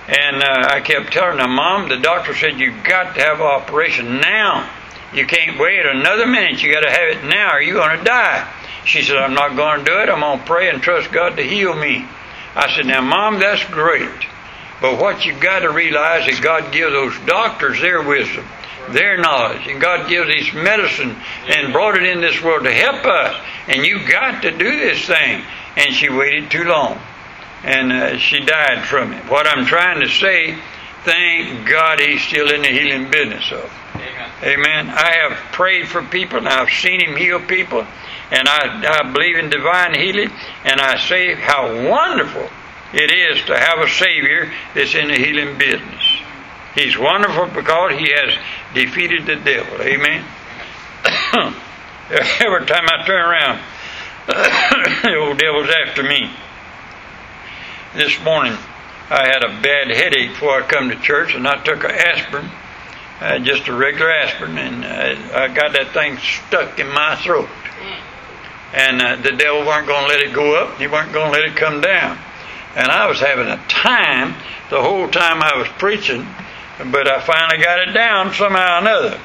And 0.09 0.43
uh, 0.43 0.69
I 0.71 0.81
kept 0.81 1.13
telling 1.13 1.39
her, 1.39 1.47
Mom, 1.47 1.89
the 1.89 1.99
doctor 1.99 2.35
said 2.35 2.59
you've 2.59 2.83
got 2.83 3.15
to 3.15 3.21
have 3.21 3.41
an 3.41 3.47
operation 3.47 4.19
now. 4.19 4.69
You 5.15 5.27
can't 5.27 5.61
wait 5.61 5.85
another 5.85 6.27
minute. 6.27 6.63
You 6.63 6.73
got 6.73 6.81
to 6.81 6.91
have 6.91 7.09
it 7.11 7.25
now 7.25 7.55
or 7.55 7.61
you're 7.61 7.77
going 7.77 7.99
to 7.99 8.05
die. 8.05 8.51
She 8.85 9.03
said, 9.03 9.17
I'm 9.17 9.35
not 9.35 9.57
going 9.57 9.81
to 9.81 9.85
do 9.85 9.99
it. 10.01 10.09
I'm 10.09 10.21
going 10.21 10.39
to 10.39 10.45
pray 10.45 10.71
and 10.71 10.83
trust 10.83 11.13
God 11.13 11.37
to 11.37 11.43
heal 11.43 11.75
me. 11.75 12.07
I 12.55 12.75
said, 12.75 12.87
Now, 12.87 13.01
Mom, 13.01 13.39
that's 13.39 13.65
great. 13.65 14.27
But 14.81 14.99
what 14.99 15.25
you've 15.25 15.41
got 15.41 15.61
to 15.61 15.71
realize 15.71 16.29
is 16.29 16.41
God 16.41 16.73
gives 16.73 16.93
those 16.93 17.17
doctors 17.21 17.81
their 17.81 18.03
wisdom, 18.03 18.45
their 18.91 19.17
knowledge, 19.17 19.67
and 19.69 19.81
God 19.81 20.09
gives 20.09 20.27
this 20.27 20.53
medicine 20.53 21.17
and 21.47 21.73
brought 21.73 21.97
it 21.97 22.03
in 22.03 22.21
this 22.21 22.43
world 22.43 22.65
to 22.65 22.73
help 22.73 23.05
us. 23.07 23.41
And 23.69 23.87
you've 23.87 24.09
got 24.09 24.43
to 24.43 24.51
do 24.51 24.77
this 24.77 25.07
thing. 25.07 25.45
And 25.77 25.95
she 25.95 26.11
waited 26.11 26.51
too 26.51 26.65
long. 26.65 26.99
And 27.63 27.93
uh, 27.93 28.19
she 28.19 28.41
died 28.41 28.85
from 28.87 29.13
it. 29.13 29.25
What 29.31 29.47
I'm 29.47 29.65
trying 29.67 30.01
to 30.01 30.09
say, 30.09 30.59
thank 31.05 31.69
God 31.69 32.01
he's 32.01 32.23
still 32.23 32.53
in 32.53 32.63
the 32.63 32.69
healing 32.69 33.09
business 33.09 33.53
of. 33.53 33.73
Amen. 33.95 34.31
Amen. 34.43 34.91
I 34.91 35.15
have 35.23 35.53
prayed 35.53 35.87
for 35.87 36.03
people 36.03 36.39
and 36.39 36.49
I've 36.49 36.71
seen 36.71 37.01
him 37.01 37.17
heal 37.17 37.39
people 37.39 37.87
and 38.33 38.49
I, 38.49 39.01
I 39.01 39.13
believe 39.13 39.37
in 39.37 39.51
divine 39.51 39.95
healing 39.95 40.31
and 40.65 40.81
I 40.81 40.97
say 40.99 41.35
how 41.35 41.89
wonderful 41.89 42.49
it 42.95 43.11
is 43.11 43.45
to 43.47 43.59
have 43.59 43.79
a 43.79 43.89
Savior 43.89 44.51
that's 44.75 44.95
in 44.95 45.09
the 45.09 45.15
healing 45.15 45.59
business. 45.59 46.03
He's 46.75 46.97
wonderful 46.97 47.47
because 47.49 47.93
he 47.93 48.11
has 48.11 48.39
defeated 48.75 49.27
the 49.27 49.37
devil. 49.37 49.83
Amen. 49.83 50.25
Every 52.41 52.67
time 52.67 52.87
I 52.89 53.05
turn 53.07 53.21
around, 53.21 53.61
the 55.03 55.17
old 55.17 55.39
devil's 55.39 55.71
after 55.87 56.03
me. 56.03 56.31
This 57.95 58.19
morning, 58.23 58.57
I 59.11 59.27
had 59.27 59.45
a 59.45 59.61
bad 59.61 59.89
headache 59.89 60.31
before 60.31 60.63
I 60.63 60.67
come 60.67 60.89
to 60.89 60.97
church, 60.97 61.35
and 61.35 61.47
I 61.47 61.63
took 61.63 61.85
an 61.85 61.91
aspirin, 61.91 62.51
uh, 63.21 63.39
just 63.41 63.69
a 63.69 63.75
regular 63.75 64.11
aspirin, 64.11 64.57
and 64.57 64.85
uh, 64.85 65.39
I 65.39 65.49
got 65.49 65.75
that 65.75 65.93
thing 65.93 66.17
stuck 66.17 66.79
in 66.79 66.89
my 66.89 67.17
throat. 67.17 67.51
And 68.73 69.03
uh, 69.03 69.17
the 69.17 69.33
devil 69.33 69.61
weren't 69.67 69.87
going 69.87 70.03
to 70.03 70.09
let 70.09 70.23
it 70.23 70.33
go 70.33 70.57
up, 70.57 70.79
he 70.79 70.87
weren't 70.87 71.13
going 71.13 71.33
to 71.33 71.39
let 71.39 71.49
it 71.49 71.57
come 71.57 71.81
down. 71.81 72.19
And 72.75 72.89
I 72.89 73.07
was 73.07 73.21
having 73.21 73.49
a 73.49 73.63
time 73.69 74.35
the 74.71 74.81
whole 74.81 75.09
time 75.09 75.43
I 75.43 75.57
was 75.59 75.69
preaching, 75.79 76.27
but 76.91 77.07
I 77.07 77.21
finally 77.21 77.63
got 77.63 77.87
it 77.87 77.93
down 77.93 78.33
somehow 78.33 78.77
or 78.77 78.81
another. 78.81 79.21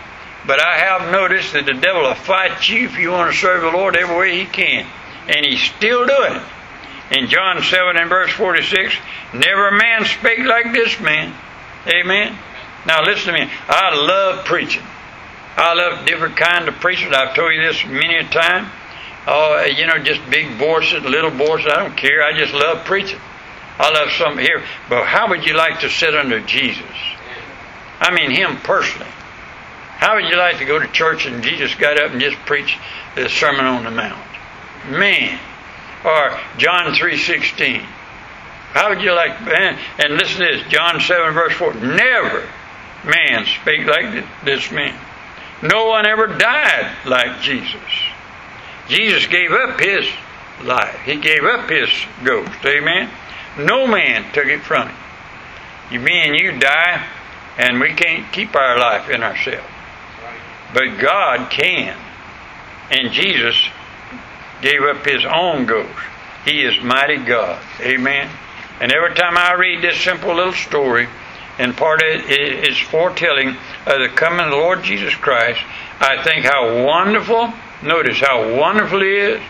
But 0.46 0.62
I 0.62 0.78
have 0.78 1.12
noticed 1.12 1.54
that 1.54 1.66
the 1.66 1.74
devil 1.74 2.04
will 2.04 2.16
fight 2.16 2.68
you 2.68 2.86
if 2.86 2.98
you 2.98 3.12
want 3.12 3.32
to 3.32 3.38
serve 3.38 3.62
the 3.62 3.72
Lord 3.72 3.96
every 3.96 4.18
way 4.18 4.40
he 4.40 4.46
can. 4.46 4.86
And 5.28 5.46
he's 5.46 5.62
still 5.62 6.06
doing 6.06 6.36
it. 6.36 6.44
In 7.12 7.28
John 7.30 7.62
7 7.64 7.96
and 7.96 8.10
verse 8.10 8.32
46, 8.32 8.96
never 9.34 9.70
a 9.70 9.78
man 9.78 10.06
spake 10.06 10.40
like 10.40 10.74
this 10.74 11.00
man. 11.00 11.34
Amen. 11.88 12.38
Now 12.86 13.04
listen 13.04 13.34
to 13.34 13.40
me. 13.40 13.52
I 13.68 13.96
love 13.96 14.46
preaching. 14.46 14.84
I 15.56 15.74
love 15.74 16.06
different 16.06 16.38
kind 16.38 16.68
of 16.68 16.76
preachers. 16.76 17.14
I've 17.14 17.36
told 17.36 17.54
you 17.54 17.62
this 17.62 17.86
many 17.86 18.16
a 18.16 18.24
time. 18.26 18.70
Oh, 19.28 19.60
uh, 19.60 19.64
you 19.64 19.86
know, 19.86 20.00
just 20.00 20.22
big 20.30 20.58
voices, 20.58 21.04
little 21.04 21.32
voices. 21.32 21.68
I 21.68 21.84
don't 21.84 21.98
care. 21.98 22.24
I 22.24 22.38
just 22.38 22.54
love 22.54 22.86
preaching. 22.86 23.20
I 23.78 23.92
love 23.92 24.10
some 24.14 24.38
here. 24.38 24.64
But 24.90 25.06
how 25.06 25.30
would 25.30 25.46
you 25.46 25.54
like 25.54 25.82
to 25.82 25.90
sit 25.90 26.16
under 26.16 26.40
Jesus? 26.40 26.86
I 28.00 28.12
mean, 28.12 28.32
Him 28.32 28.58
personally. 28.58 29.12
How 29.98 30.16
would 30.16 30.30
you 30.30 30.38
like 30.38 30.60
to 30.60 30.66
go 30.66 30.80
to 30.80 30.88
church 30.88 31.26
and 31.26 31.44
Jesus 31.44 31.76
got 31.76 32.00
up 32.00 32.12
and 32.12 32.22
just 32.22 32.38
preached 32.46 32.80
the 33.16 33.28
Sermon 33.28 33.66
on 33.66 33.84
the 33.84 33.92
Mount? 33.92 34.26
Man. 34.90 35.40
Or 36.06 36.40
John 36.58 36.94
3.16. 36.94 37.80
How 38.72 38.90
would 38.90 39.02
you 39.02 39.12
like, 39.14 39.42
man, 39.44 39.78
and 39.98 40.14
listen 40.14 40.40
to 40.40 40.58
this, 40.58 40.68
John 40.72 41.02
7 41.02 41.34
verse 41.34 41.54
4. 41.54 41.74
Never 41.74 42.48
man 43.04 43.46
spake 43.46 43.88
like 43.88 44.24
this 44.46 44.72
man. 44.72 44.98
No 45.64 45.88
one 45.88 46.06
ever 46.06 46.28
died 46.28 46.96
like 47.06 47.42
Jesus. 47.42 47.82
Jesus 48.88 49.28
gave 49.28 49.52
up 49.52 49.80
his 49.80 50.08
life. 50.64 51.00
He 51.02 51.18
gave 51.18 51.44
up 51.44 51.70
his 51.70 51.90
ghost. 52.24 52.66
Amen. 52.66 53.10
No 53.58 53.88
man 53.88 54.32
took 54.34 54.46
it 54.46 54.62
from 54.62 54.88
him. 54.88 54.98
You, 55.92 56.00
me 56.00 56.14
and 56.14 56.40
you 56.40 56.60
die, 56.60 57.06
and 57.58 57.80
we 57.80 57.94
can't 57.94 58.32
keep 58.32 58.56
our 58.56 58.78
life 58.78 59.10
in 59.10 59.24
ourselves. 59.24 59.68
But 60.74 61.00
God 61.00 61.50
can. 61.50 61.98
And 62.92 63.12
Jesus 63.12 63.58
gave 64.62 64.82
up 64.84 65.06
his 65.06 65.26
own 65.26 65.66
ghost. 65.66 66.00
He 66.46 66.64
is 66.64 66.82
mighty 66.84 67.18
God. 67.18 67.62
Amen. 67.82 68.30
And 68.80 68.92
every 68.92 69.16
time 69.16 69.38
I 69.38 69.54
read 69.54 69.82
this 69.82 70.00
simple 70.00 70.36
little 70.36 70.54
story, 70.54 71.08
and 71.58 71.76
part 71.76 72.02
of 72.02 72.08
it 72.08 72.70
is 72.70 72.78
foretelling 72.78 73.50
of 73.86 74.00
the 74.00 74.10
coming 74.14 74.46
of 74.46 74.52
the 74.52 74.58
Lord 74.58 74.84
Jesus 74.84 75.16
Christ, 75.16 75.60
I 76.00 76.24
think 76.24 76.46
how 76.46 76.86
wonderful, 76.86 77.54
notice 77.84 78.20
how 78.20 78.56
wonderful 78.56 79.02
he 79.02 79.16
is. 79.16 79.42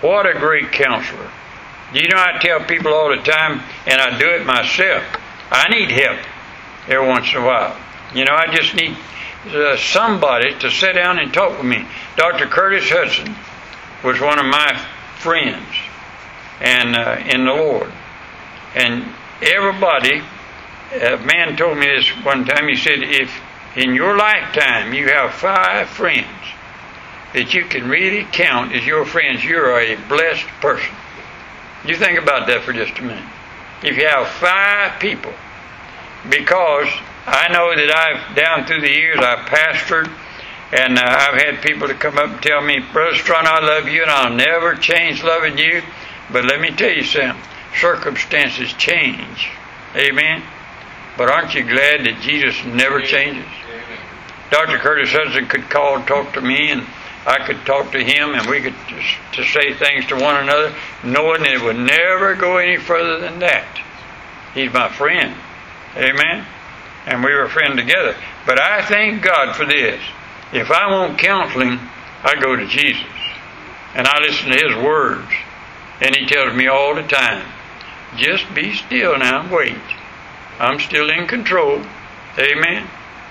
What 0.00 0.26
a 0.26 0.38
great 0.38 0.72
counselor. 0.72 1.30
You 1.92 2.08
know, 2.08 2.16
I 2.16 2.38
tell 2.40 2.64
people 2.64 2.94
all 2.94 3.08
the 3.10 3.22
time, 3.22 3.60
and 3.86 4.00
I 4.00 4.18
do 4.18 4.28
it 4.30 4.46
myself, 4.46 5.04
I 5.50 5.68
need 5.70 5.90
help 5.90 6.18
every 6.88 7.06
once 7.06 7.30
in 7.32 7.42
a 7.42 7.44
while. 7.44 7.76
You 8.14 8.24
know, 8.24 8.34
I 8.34 8.54
just 8.54 8.74
need 8.74 8.96
uh, 9.52 9.76
somebody 9.76 10.56
to 10.60 10.70
sit 10.70 10.94
down 10.94 11.18
and 11.18 11.32
talk 11.32 11.56
with 11.56 11.66
me. 11.66 11.86
Dr. 12.16 12.46
Curtis 12.46 12.88
Hudson 12.88 13.34
was 14.04 14.20
one 14.20 14.38
of 14.38 14.46
my 14.46 14.78
friends 15.18 15.66
and 16.60 16.94
uh, 16.94 17.16
in 17.26 17.44
the 17.44 17.52
Lord. 17.52 17.92
And 18.74 19.04
everybody, 19.42 20.22
a 20.92 21.16
man 21.18 21.56
told 21.56 21.78
me 21.78 21.86
this 21.86 22.08
one 22.24 22.44
time, 22.44 22.68
he 22.68 22.76
said, 22.76 23.02
if 23.02 23.32
in 23.76 23.94
your 23.94 24.16
lifetime 24.16 24.92
you 24.92 25.08
have 25.08 25.32
five 25.34 25.88
friends 25.88 26.26
that 27.32 27.54
you 27.54 27.64
can 27.64 27.88
really 27.88 28.26
count 28.32 28.74
as 28.74 28.86
your 28.86 29.04
friends, 29.04 29.44
you're 29.44 29.78
a 29.78 29.96
blessed 30.08 30.46
person. 30.60 30.94
You 31.84 31.96
think 31.96 32.18
about 32.18 32.46
that 32.48 32.62
for 32.62 32.72
just 32.72 32.98
a 32.98 33.02
minute. 33.02 33.24
If 33.82 33.96
you 33.96 34.06
have 34.06 34.26
five 34.26 35.00
people, 35.00 35.32
because 36.28 36.88
I 37.26 37.48
know 37.52 37.74
that 37.74 37.90
I've, 37.96 38.36
down 38.36 38.66
through 38.66 38.82
the 38.82 38.92
years, 38.92 39.18
I've 39.18 39.48
pastored, 39.48 40.10
and 40.72 40.98
uh, 40.98 41.02
I've 41.02 41.42
had 41.42 41.62
people 41.62 41.88
to 41.88 41.94
come 41.94 42.18
up 42.18 42.30
and 42.30 42.42
tell 42.42 42.60
me, 42.60 42.80
Brother 42.92 43.16
Strachan, 43.16 43.46
I 43.46 43.60
love 43.60 43.88
you, 43.88 44.02
and 44.02 44.10
I'll 44.10 44.34
never 44.34 44.74
change 44.74 45.22
loving 45.22 45.58
you. 45.58 45.82
But 46.32 46.44
let 46.44 46.60
me 46.60 46.70
tell 46.70 46.90
you 46.90 47.02
something 47.02 47.42
circumstances 47.78 48.72
change. 48.74 49.50
Amen. 49.94 50.42
But 51.16 51.30
aren't 51.30 51.54
you 51.54 51.62
glad 51.62 52.04
that 52.04 52.20
Jesus 52.20 52.64
never 52.64 53.00
changes? 53.00 53.46
Dr. 54.50 54.78
Curtis 54.78 55.12
Hudson 55.12 55.46
could 55.46 55.70
call 55.70 55.96
and 55.96 56.06
talk 56.06 56.32
to 56.34 56.40
me, 56.40 56.70
and 56.70 56.84
I 57.26 57.44
could 57.46 57.66
talk 57.66 57.92
to 57.92 58.02
him 58.02 58.34
and 58.34 58.48
we 58.48 58.60
could 58.60 58.74
just 58.88 59.16
to 59.34 59.44
say 59.44 59.74
things 59.74 60.06
to 60.06 60.16
one 60.16 60.36
another, 60.36 60.74
knowing 61.04 61.42
that 61.42 61.52
it 61.52 61.62
would 61.62 61.76
never 61.76 62.34
go 62.34 62.56
any 62.56 62.78
further 62.78 63.18
than 63.18 63.40
that. 63.40 63.66
He's 64.54 64.72
my 64.72 64.88
friend. 64.88 65.34
Amen? 65.96 66.46
And 67.06 67.22
we 67.22 67.34
were 67.34 67.48
friends 67.48 67.76
together. 67.76 68.16
But 68.46 68.60
I 68.60 68.84
thank 68.86 69.22
God 69.22 69.54
for 69.54 69.66
this. 69.66 70.00
If 70.52 70.70
I 70.70 70.90
want 70.90 71.18
counseling, 71.18 71.78
I 72.22 72.40
go 72.40 72.56
to 72.56 72.66
Jesus. 72.66 73.04
And 73.94 74.06
I 74.06 74.20
listen 74.20 74.50
to 74.50 74.68
His 74.68 74.84
words. 74.84 75.30
And 76.00 76.16
He 76.16 76.26
tells 76.26 76.54
me 76.54 76.68
all 76.68 76.94
the 76.94 77.02
time, 77.02 77.44
just 78.16 78.52
be 78.54 78.74
still 78.74 79.18
now 79.18 79.42
and 79.42 79.50
wait. 79.50 79.76
I'm 80.58 80.80
still 80.80 81.10
in 81.10 81.26
control. 81.26 81.82
Amen? 82.38 82.88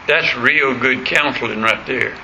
That's 0.08 0.36
real 0.36 0.77
good 0.77 1.05
counseling 1.05 1.62
right 1.62 1.86
there. 1.86 2.15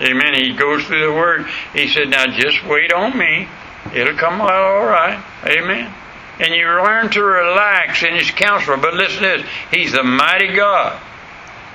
Amen. 0.00 0.34
He 0.34 0.54
goes 0.54 0.84
through 0.84 1.06
the 1.06 1.12
word. 1.12 1.46
He 1.74 1.88
said, 1.88 2.08
Now 2.08 2.26
just 2.26 2.64
wait 2.64 2.92
on 2.92 3.16
me. 3.16 3.48
It'll 3.94 4.16
come 4.16 4.40
out 4.40 4.52
all 4.52 4.86
right. 4.86 5.22
Amen. 5.44 5.92
And 6.40 6.54
you 6.54 6.66
learn 6.66 7.10
to 7.10 7.22
relax 7.22 8.02
in 8.02 8.14
his 8.14 8.30
counselor. 8.30 8.76
But 8.76 8.94
listen 8.94 9.22
to 9.22 9.28
this. 9.28 9.46
He's 9.70 9.92
the 9.92 10.02
mighty 10.02 10.54
God. 10.54 11.00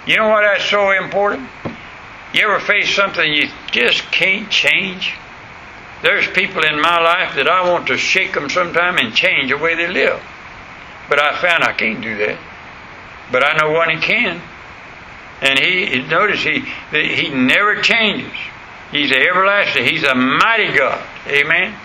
You 0.06 0.18
know 0.18 0.30
what 0.30 0.42
that's 0.42 0.70
so 0.70 0.92
important? 0.92 1.50
You 2.34 2.50
ever 2.50 2.60
face 2.60 2.94
something 2.96 3.34
you 3.34 3.50
just 3.72 4.04
can't 4.12 4.50
change? 4.50 5.14
There's 6.02 6.28
people 6.28 6.64
in 6.64 6.80
my 6.82 7.00
life 7.02 7.36
that 7.36 7.48
I 7.48 7.70
want 7.70 7.88
to 7.88 7.98
shake 7.98 8.34
them 8.34 8.50
sometime 8.50 8.98
and 8.98 9.14
change 9.14 9.50
the 9.50 9.58
way 9.58 9.76
they 9.76 9.88
live. 9.88 10.22
But 11.10 11.20
I 11.20 11.40
found 11.42 11.64
I 11.64 11.74
can't 11.74 12.02
do 12.02 12.18
that. 12.18 12.38
But 13.32 13.44
I 13.44 13.58
know 13.58 13.72
one 13.72 13.90
he 13.90 13.98
can. 14.00 14.42
And 15.42 15.60
he 15.60 16.00
notice 16.08 16.44
he 16.44 16.62
he 16.92 17.30
never 17.30 17.82
changes. 17.82 18.32
He's 18.92 19.12
everlasting. 19.12 19.86
He's 19.86 20.04
a 20.04 20.16
mighty 20.16 20.76
God. 20.76 21.06
Amen. 21.28 21.76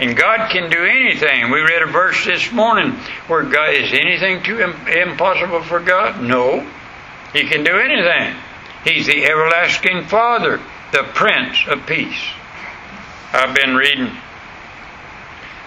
And 0.00 0.16
God 0.16 0.50
can 0.50 0.70
do 0.70 0.84
anything. 0.84 1.50
We 1.50 1.60
read 1.60 1.82
a 1.82 1.86
verse 1.86 2.24
this 2.24 2.52
morning 2.52 2.92
where 3.26 3.42
God 3.42 3.74
is 3.74 3.92
anything 3.92 4.42
too 4.42 4.60
impossible 4.60 5.62
for 5.62 5.80
God? 5.80 6.22
No. 6.22 6.66
He 7.32 7.44
can 7.48 7.64
do 7.64 7.76
anything. 7.76 8.36
He's 8.84 9.06
the 9.06 9.24
everlasting 9.24 10.04
Father, 10.04 10.60
the 10.92 11.02
Prince 11.14 11.58
of 11.68 11.84
Peace. 11.86 12.22
I've 13.32 13.54
been 13.54 13.74
reading 13.74 14.10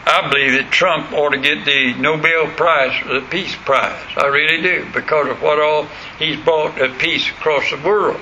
I 0.05 0.29
believe 0.29 0.53
that 0.53 0.71
Trump 0.71 1.11
ought 1.13 1.29
to 1.29 1.37
get 1.37 1.63
the 1.65 1.93
Nobel 1.93 2.47
Prize, 2.55 2.97
for 3.01 3.13
the 3.13 3.21
Peace 3.21 3.55
Prize. 3.55 4.03
I 4.17 4.27
really 4.27 4.61
do, 4.61 4.87
because 4.93 5.29
of 5.29 5.41
what 5.41 5.59
all 5.59 5.87
he's 6.17 6.39
brought 6.43 6.81
of 6.81 6.97
peace 6.97 7.29
across 7.29 7.69
the 7.69 7.77
world. 7.77 8.19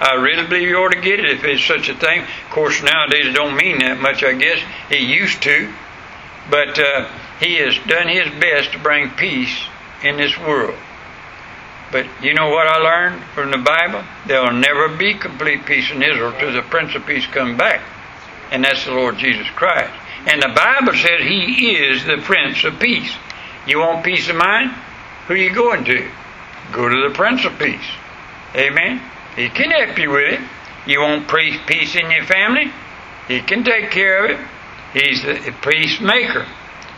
I 0.00 0.14
really 0.14 0.46
believe 0.46 0.68
he 0.68 0.74
ought 0.74 0.92
to 0.92 1.00
get 1.00 1.20
it 1.20 1.30
if 1.30 1.44
it's 1.44 1.64
such 1.64 1.88
a 1.88 1.94
thing. 1.94 2.20
Of 2.20 2.50
course, 2.50 2.82
nowadays 2.82 3.26
it 3.26 3.32
don't 3.32 3.56
mean 3.56 3.80
that 3.80 4.00
much, 4.00 4.22
I 4.22 4.32
guess. 4.32 4.60
He 4.88 4.98
used 4.98 5.42
to. 5.42 5.72
But 6.50 6.78
uh, 6.78 7.10
he 7.40 7.56
has 7.56 7.76
done 7.86 8.08
his 8.08 8.30
best 8.40 8.72
to 8.72 8.78
bring 8.78 9.10
peace 9.10 9.54
in 10.02 10.16
this 10.16 10.38
world. 10.38 10.78
But 11.90 12.06
you 12.22 12.34
know 12.34 12.48
what 12.48 12.66
I 12.66 12.78
learned 12.78 13.22
from 13.34 13.50
the 13.50 13.58
Bible? 13.58 14.02
There 14.26 14.42
will 14.42 14.52
never 14.52 14.88
be 14.88 15.14
complete 15.14 15.66
peace 15.66 15.90
in 15.90 16.02
Israel 16.02 16.32
till 16.38 16.52
the 16.52 16.62
Prince 16.62 16.94
of 16.94 17.04
Peace 17.06 17.26
come 17.26 17.56
back. 17.56 17.82
And 18.50 18.64
that's 18.64 18.84
the 18.84 18.92
Lord 18.92 19.18
Jesus 19.18 19.48
Christ. 19.50 19.92
And 20.28 20.42
the 20.42 20.48
Bible 20.48 20.92
says 20.92 21.22
He 21.22 21.74
is 21.74 22.04
the 22.04 22.18
Prince 22.18 22.62
of 22.64 22.78
Peace. 22.78 23.16
You 23.66 23.78
want 23.78 24.04
peace 24.04 24.28
of 24.28 24.36
mind? 24.36 24.70
Who 25.26 25.34
you 25.34 25.54
going 25.54 25.84
to? 25.84 26.06
Go 26.70 26.86
to 26.86 27.08
the 27.08 27.14
Prince 27.14 27.46
of 27.46 27.58
Peace. 27.58 27.88
Amen? 28.54 29.00
He 29.36 29.48
can 29.48 29.70
help 29.70 29.98
you 29.98 30.10
with 30.10 30.34
it. 30.34 30.40
You 30.86 31.00
want 31.00 31.28
peace 31.28 31.94
in 31.94 32.10
your 32.10 32.24
family? 32.24 32.70
He 33.26 33.40
can 33.40 33.64
take 33.64 33.90
care 33.90 34.24
of 34.24 34.30
it. 34.32 34.46
He's 34.92 35.22
the 35.22 35.54
peacemaker. 35.62 36.46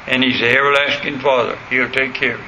And 0.08 0.25
He's 0.25 0.40
the 0.40 0.50
everlasting 0.50 1.20
Father. 1.20 1.56
He'll 1.70 1.90
take 1.90 2.14
care 2.14 2.34
of 2.34 2.40
it. 2.40 2.46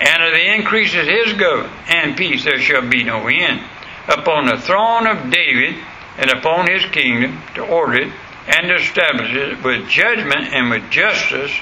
And 0.00 0.22
of 0.22 0.32
the 0.32 0.54
increase 0.54 0.94
of 0.94 1.06
His 1.06 1.34
government 1.34 1.72
and 1.88 2.16
peace 2.16 2.44
there 2.44 2.60
shall 2.60 2.88
be 2.88 3.04
no 3.04 3.26
end. 3.28 3.62
Upon 4.08 4.46
the 4.46 4.58
throne 4.58 5.06
of 5.06 5.30
David 5.30 5.76
and 6.16 6.30
upon 6.30 6.70
His 6.70 6.84
kingdom 6.86 7.42
to 7.56 7.62
order 7.62 7.94
it 7.94 8.12
and 8.46 8.68
to 8.68 8.74
establish 8.76 9.32
it 9.32 9.62
with 9.62 9.88
judgment 9.88 10.52
and 10.52 10.70
with 10.70 10.90
justice. 10.90 11.52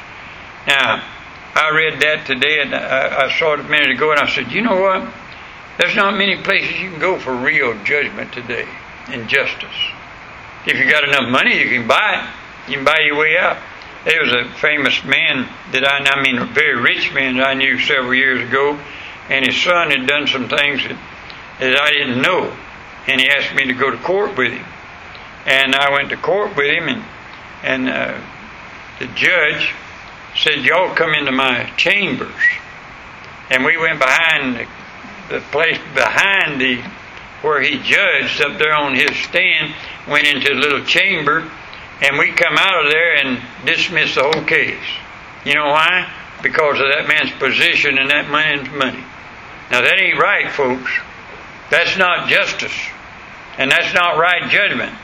Now, 0.67 1.03
I 1.55 1.71
read 1.75 2.01
that 2.01 2.27
today 2.27 2.61
and 2.61 2.75
I, 2.75 3.27
I 3.27 3.39
saw 3.39 3.55
it 3.55 3.61
a 3.61 3.65
minute 3.65 3.91
ago 3.91 4.11
and 4.11 4.21
I 4.21 4.29
said, 4.29 4.51
you 4.51 4.63
know 4.63 4.81
what? 4.81 5.13
There's 5.79 5.97
not 5.97 6.17
many 6.17 6.37
places 6.43 6.81
you 6.81 6.91
can 6.91 7.01
go 7.01 7.19
for 7.19 7.35
real 7.35 7.73
judgment 7.85 8.33
today 8.33 8.69
and 9.09 9.29
justice. 9.29 9.77
If 10.67 10.79
you 10.79 10.91
got 10.91 11.05
enough 11.05 11.29
money, 11.31 11.59
you 11.59 11.69
can 11.69 11.89
buy 11.89 12.23
it. 12.23 12.71
You 12.71 12.77
can 12.77 12.85
buy 12.85 13.01
your 13.05 13.17
way 13.17 13.37
out. 13.37 13.59
There 14.05 14.23
was 14.23 14.33
a 14.33 14.51
famous 14.59 15.05
man 15.05 15.49
that 15.73 15.85
I, 15.85 15.99
I 16.05 16.23
mean, 16.23 16.39
a 16.39 16.47
very 16.47 16.81
rich 16.81 17.13
man 17.13 17.37
that 17.37 17.47
I 17.47 17.55
knew 17.55 17.79
several 17.79 18.15
years 18.15 18.49
ago, 18.49 18.79
and 19.29 19.47
his 19.47 19.61
son 19.61 19.91
had 19.91 20.07
done 20.07 20.27
some 20.27 20.49
things 20.49 20.83
that, 20.83 20.99
that 21.61 21.81
I 21.81 21.91
didn't 21.91 22.21
know, 22.21 22.57
and 23.07 23.21
he 23.21 23.29
asked 23.29 23.55
me 23.55 23.65
to 23.67 23.75
go 23.75 23.91
to 23.91 23.97
court 23.99 24.37
with 24.37 24.53
him, 24.53 24.67
and 25.47 25.75
I 25.75 25.91
went 25.93 26.11
to 26.11 26.17
court 26.17 26.57
with 26.57 26.71
him, 26.71 26.89
and 26.89 27.05
and 27.63 27.89
uh, 27.89 28.21
the 28.99 29.07
judge 29.07 29.73
said, 30.37 30.65
"Y'all 30.65 30.95
come 30.95 31.15
into 31.15 31.33
my 31.33 31.71
chambers," 31.77 32.43
and 33.51 33.65
we 33.65 33.77
went 33.77 33.99
behind 33.99 34.57
the 34.57 34.67
the 35.29 35.41
place 35.51 35.79
behind 35.95 36.61
the 36.61 36.83
where 37.43 37.61
he 37.61 37.79
judged 37.79 38.41
up 38.41 38.59
there 38.59 38.75
on 38.75 38.95
his 38.95 39.17
stand, 39.17 39.75
went 40.07 40.27
into 40.27 40.53
a 40.53 40.55
little 40.55 40.85
chamber, 40.85 41.51
and 42.01 42.19
we 42.19 42.31
come 42.33 42.57
out 42.57 42.85
of 42.85 42.93
there 42.93 43.17
and 43.17 43.41
dismissed 43.67 44.15
the 44.15 44.23
whole 44.23 44.45
case. 44.45 44.79
You 45.45 45.55
know 45.55 45.67
why? 45.67 46.09
Because 46.43 46.79
of 46.79 46.87
that 46.87 47.09
man's 47.09 47.33
position 47.33 47.99
and 47.99 48.11
that 48.11 48.31
man's 48.31 48.71
money. 48.71 49.03
Now 49.71 49.81
that 49.81 50.01
ain't 50.01 50.19
right, 50.19 50.51
folks. 50.53 50.91
That's 51.71 51.97
not 51.97 52.29
justice. 52.29 52.77
And 53.59 53.71
that's 53.71 53.93
not 53.95 54.19
right 54.19 54.51
judgment. 54.51 54.95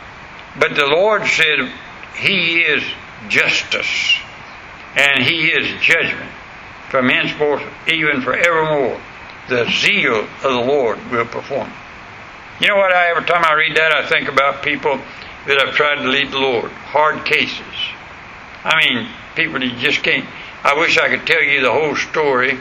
But 0.59 0.75
the 0.75 0.87
Lord 0.87 1.27
said 1.27 1.71
He 2.17 2.61
is 2.61 2.83
justice. 3.29 4.17
And 4.97 5.23
He 5.23 5.49
is 5.49 5.81
judgment 5.81 6.31
from 6.91 7.09
henceforth, 7.09 7.63
even 7.87 8.23
forevermore 8.23 9.01
the 9.49 9.65
zeal 9.71 10.21
of 10.21 10.43
the 10.43 10.51
Lord 10.51 10.99
will 11.11 11.25
perform. 11.25 11.73
You 12.61 12.69
know 12.69 12.77
what? 12.77 12.93
I, 12.93 13.11
every 13.11 13.25
time 13.25 13.45
I 13.45 13.55
read 13.55 13.77
that, 13.77 13.95
I 13.95 14.07
think 14.07 14.29
about 14.29 14.63
people 14.63 15.01
that 15.47 15.65
have 15.65 15.75
tried 15.75 15.97
to 15.97 16.09
lead 16.09 16.31
the 16.31 16.39
Lord. 16.39 16.71
Hard 16.71 17.25
cases. 17.25 17.65
I 18.65 18.77
mean, 18.85 19.09
people 19.37 19.61
that 19.61 19.79
just 19.79 20.03
can't. 20.03 20.27
I 20.65 20.79
wish 20.79 20.99
I 20.99 21.09
could 21.09 21.27
tell 21.27 21.43
you 21.43 21.63
the 21.63 21.73
whole 21.73 21.97
story, 21.97 22.59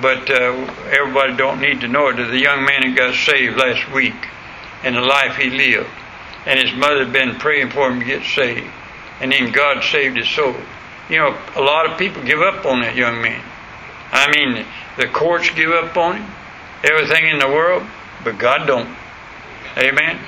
but 0.00 0.30
uh, 0.30 0.52
everybody 0.90 1.36
don't 1.36 1.60
need 1.60 1.80
to 1.80 1.88
know 1.88 2.08
it. 2.08 2.16
The 2.16 2.38
young 2.38 2.64
man 2.64 2.82
that 2.82 2.96
got 2.96 3.14
saved 3.14 3.58
last 3.58 3.92
week 3.92 4.14
and 4.82 4.96
the 4.96 5.02
life 5.02 5.36
he 5.36 5.50
lived, 5.50 5.90
and 6.46 6.58
his 6.58 6.74
mother 6.76 7.04
had 7.04 7.12
been 7.12 7.36
praying 7.36 7.70
for 7.70 7.90
him 7.90 8.00
to 8.00 8.06
get 8.06 8.24
saved, 8.24 8.70
and 9.20 9.32
then 9.32 9.52
God 9.52 9.82
saved 9.82 10.16
his 10.16 10.28
soul. 10.28 10.54
You 11.08 11.18
know, 11.18 11.38
a 11.56 11.60
lot 11.60 11.90
of 11.90 11.98
people 11.98 12.22
give 12.22 12.40
up 12.40 12.64
on 12.64 12.80
that 12.80 12.96
young 12.96 13.20
man. 13.20 13.42
I 14.12 14.30
mean, 14.30 14.64
the 14.96 15.06
courts 15.06 15.50
give 15.50 15.70
up 15.70 15.96
on 15.96 16.16
him, 16.16 16.30
everything 16.82 17.26
in 17.28 17.38
the 17.38 17.48
world, 17.48 17.84
but 18.22 18.38
God 18.38 18.66
don't. 18.66 18.88
Amen. 19.76 20.18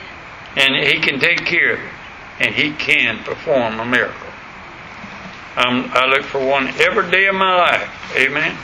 And 0.56 0.74
He 0.74 1.00
can 1.00 1.20
take 1.20 1.44
care 1.44 1.74
of 1.74 1.80
it, 1.80 1.92
and 2.40 2.54
He 2.54 2.72
can 2.72 3.22
perform 3.22 3.78
a 3.80 3.84
miracle. 3.84 4.28
Um, 5.56 5.90
I 5.92 6.06
look 6.06 6.24
for 6.24 6.44
one 6.44 6.68
every 6.68 7.10
day 7.10 7.26
of 7.26 7.34
my 7.34 7.54
life. 7.56 8.16
Amen. 8.16 8.56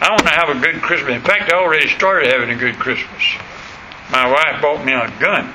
I 0.00 0.10
want 0.10 0.22
to 0.22 0.34
have 0.34 0.50
a 0.50 0.60
good 0.60 0.82
Christmas. 0.82 1.14
In 1.14 1.22
fact, 1.22 1.52
I 1.52 1.56
already 1.56 1.88
started 1.88 2.32
having 2.32 2.50
a 2.50 2.56
good 2.56 2.76
Christmas. 2.76 3.22
My 4.10 4.30
wife 4.30 4.60
bought 4.60 4.84
me 4.84 4.92
a 4.92 5.10
gun. 5.20 5.52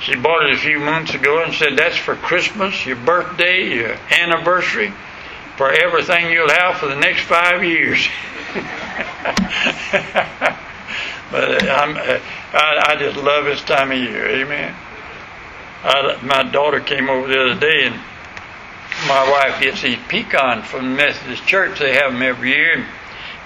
She 0.00 0.16
bought 0.16 0.44
it 0.46 0.54
a 0.54 0.58
few 0.58 0.80
months 0.80 1.14
ago 1.14 1.42
and 1.42 1.54
said, 1.54 1.76
That's 1.76 1.96
for 1.96 2.14
Christmas, 2.14 2.84
your 2.84 2.96
birthday, 2.96 3.74
your 3.74 3.96
anniversary 4.10 4.92
for 5.56 5.70
everything 5.70 6.30
you'll 6.30 6.50
have 6.50 6.76
for 6.78 6.86
the 6.86 6.96
next 6.96 7.22
five 7.22 7.62
years. 7.62 8.08
but 11.30 11.68
I'm, 11.70 11.96
I, 11.96 12.82
I 12.88 12.96
just 12.98 13.16
love 13.16 13.44
this 13.44 13.62
time 13.62 13.92
of 13.92 13.98
year. 13.98 14.26
Amen. 14.28 14.74
I, 15.84 16.18
my 16.22 16.42
daughter 16.50 16.80
came 16.80 17.08
over 17.08 17.28
the 17.28 17.40
other 17.40 17.60
day, 17.60 17.86
and 17.86 17.94
my 19.06 19.30
wife 19.30 19.60
gets 19.60 19.82
these 19.82 19.98
pecans 20.08 20.66
from 20.66 20.90
the 20.90 20.96
Methodist 20.96 21.46
Church. 21.46 21.78
They 21.78 21.94
have 21.94 22.12
them 22.12 22.22
every 22.22 22.50
year, 22.50 22.84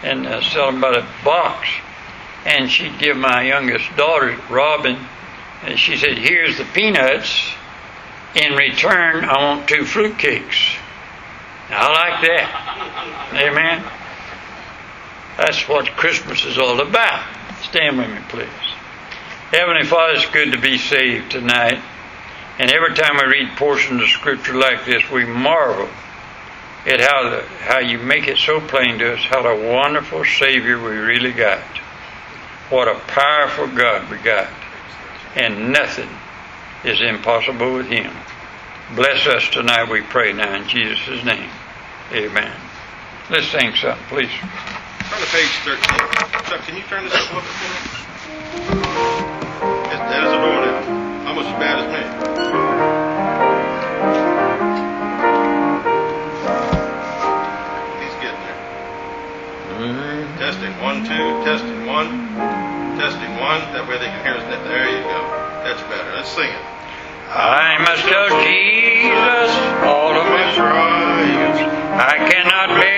and, 0.03 0.27
and 0.27 0.27
uh, 0.27 0.41
sell 0.43 0.71
them 0.71 0.81
by 0.81 0.93
the 0.93 1.07
box. 1.25 1.69
And 2.47 2.71
she'd 2.71 2.99
give 2.99 3.17
my 3.17 3.43
youngest 3.43 3.95
daughter, 3.97 4.39
Robin, 4.49 4.99
and 5.63 5.79
she 5.79 5.97
said, 5.97 6.19
"Here's 6.19 6.59
the 6.59 6.65
peanuts. 6.65 7.55
In 8.35 8.55
return, 8.55 9.25
I 9.25 9.43
want 9.43 9.69
two 9.69 9.85
fruitcakes." 9.85 10.77
I 11.71 11.93
like 11.93 12.23
that. 12.23 13.31
Amen. 13.35 13.85
That's 15.37 15.69
what 15.69 15.87
Christmas 15.97 16.45
is 16.45 16.59
all 16.59 16.81
about. 16.81 17.25
Stand 17.63 17.99
with 17.99 18.09
me, 18.09 18.21
please. 18.29 18.49
Heavenly 19.51 19.85
Father, 19.85 20.15
it's 20.15 20.31
good 20.31 20.53
to 20.53 20.59
be 20.59 20.79
saved 20.79 21.31
tonight. 21.31 21.81
And 22.59 22.73
every 22.73 22.95
time 22.95 23.17
we 23.17 23.25
read 23.25 23.57
portions 23.57 24.03
of 24.03 24.09
Scripture 24.09 24.55
like 24.55 24.85
this, 24.85 25.09
we 25.11 25.25
marvel 25.25 25.89
at 26.87 27.01
how, 27.01 27.31
the, 27.31 27.43
how 27.61 27.79
you 27.79 27.99
make 27.99 28.29
it 28.29 28.39
so 28.39 28.61
plain 28.61 28.99
to 28.99 29.15
us 29.15 29.25
how 29.25 29.47
a 29.47 29.73
wonderful 29.75 30.25
Savior 30.25 30.79
we 30.83 30.97
really 30.97 31.33
got. 31.33 31.61
What 32.71 32.89
a 32.89 32.99
powerful 33.07 33.69
God 33.69 34.11
we 34.11 34.17
got. 34.19 34.49
And 35.39 35.73
nothing 35.73 36.11
is 36.85 37.01
impossible 37.01 37.75
with 37.75 37.87
Him. 37.87 38.13
Bless 38.97 39.27
us 39.27 39.49
tonight, 39.51 39.89
we 39.89 40.01
pray 40.03 40.33
now 40.33 40.55
in 40.57 40.67
Jesus' 40.69 41.25
name. 41.25 41.51
Amen. 42.13 42.53
Let's 43.31 43.47
sing 43.49 43.75
something, 43.77 44.05
please. 44.09 44.31
Turn 44.31 45.21
to 45.21 45.27
page 45.27 45.55
13. 45.65 45.81
Chuck, 46.49 46.61
can 46.63 46.77
you 46.77 46.83
turn 46.85 47.05
this 47.05 47.15
up 47.15 47.31
a 47.31 47.35
little 47.35 47.43
bit 47.43 47.51
for 47.51 47.69
me? 47.73 48.09
That 50.09 50.25
is 50.25 50.33
a 50.33 50.39
doing. 50.41 51.27
Almost 51.29 51.49
as 51.53 51.59
bad 51.61 51.77
as 51.85 51.89
me. 51.93 52.01
He's 58.01 58.17
getting 58.25 58.41
there. 58.41 58.61
Mm-hmm. 59.77 60.39
Testing. 60.39 60.73
One, 60.81 61.05
two. 61.05 61.45
Testing. 61.45 61.85
One. 61.85 62.09
Testing. 62.97 63.37
One. 63.37 63.61
That 63.77 63.85
way 63.87 63.99
they 63.99 64.09
can 64.09 64.25
hear 64.25 64.35
us. 64.41 64.45
There 64.65 64.78
Let's 66.19 66.31
sing 66.31 66.51
it. 66.51 66.65
I 67.31 67.79
must 67.79 68.03
tell 68.03 68.27
Jesus 68.43 69.51
all 69.87 70.19
of 70.19 70.27
my 70.27 70.53
trials. 70.53 71.59
I 71.95 72.17
cannot 72.29 72.81
bear 72.81 72.98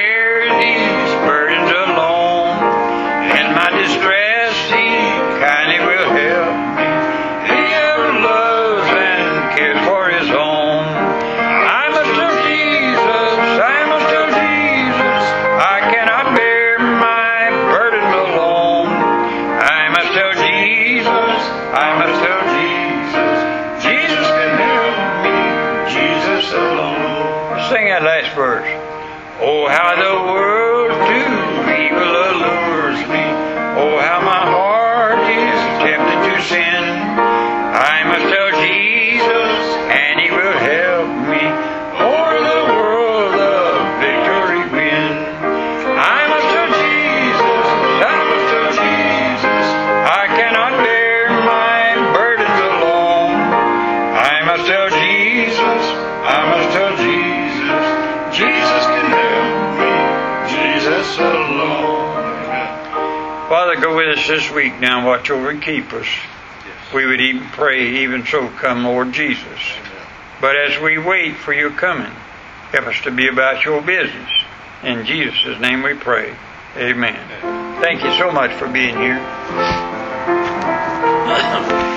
Sing 27.71 27.87
that 27.87 28.03
last 28.03 28.35
verse. 28.35 28.67
Oh, 29.39 29.71
how 29.71 29.95
the 29.95 30.17
world 30.27 30.91
to 30.91 31.23
evil 31.71 32.03
allures 32.03 32.99
me. 33.07 33.23
Oh, 33.79 33.95
how 34.03 34.19
my 34.27 34.43
heart 34.43 35.23
is 35.31 35.55
tempted 35.79 36.19
to 36.19 36.35
sin. 36.51 36.83
I 36.83 38.03
must 38.11 38.27
tell 38.27 38.51
Jesus, 38.59 39.55
and 39.87 40.19
He 40.19 40.35
will 40.35 40.59
help 40.59 41.15
me. 41.31 41.47
O'er 42.03 42.43
the 42.43 42.63
world 42.75 43.39
of 43.39 44.03
victory 44.03 44.67
win. 44.75 45.31
I 45.95 46.27
must 46.27 46.51
tell 46.51 46.75
Jesus, 46.75 47.65
I 48.03 48.19
must 48.19 48.47
tell 48.51 48.71
Jesus, 48.83 49.65
I 50.11 50.27
cannot 50.27 50.75
bear 50.83 51.31
my 51.47 52.03
burdens 52.19 52.59
alone. 52.67 53.39
I 54.19 54.43
must 54.43 54.67
tell 54.67 54.91
Jesus, 54.91 55.83
I 56.27 56.51
must 56.51 56.75
tell 56.75 56.90
Father, 63.51 63.75
go 63.81 63.97
with 63.97 64.17
us 64.17 64.29
this 64.29 64.49
week 64.53 64.79
now. 64.79 65.05
Watch 65.05 65.29
over 65.29 65.51
and 65.51 65.61
keep 65.61 65.93
us. 65.93 66.07
Yes. 66.07 66.95
We 66.95 67.05
would 67.05 67.21
even 67.21 67.49
pray, 67.49 68.05
even 68.05 68.25
so 68.25 68.49
come, 68.49 68.85
Lord 68.85 69.13
Jesus. 69.13 69.45
Amen. 69.45 70.07
But 70.41 70.55
as 70.55 70.81
we 70.81 70.99
wait 70.99 71.35
for 71.35 71.53
your 71.53 71.73
coming, 71.73 72.13
help 72.71 72.87
us 72.87 73.01
to 73.03 73.11
be 73.11 73.27
about 73.27 73.65
your 73.65 73.83
business. 73.83 74.31
In 74.85 75.05
Jesus' 75.05 75.59
name 75.59 75.83
we 75.83 75.95
pray. 75.95 76.33
Amen. 76.77 77.29
Amen. 77.43 77.83
Thank 77.83 78.05
you 78.05 78.17
so 78.19 78.31
much 78.31 78.53
for 78.53 78.69
being 78.69 78.97
here. 78.97 79.19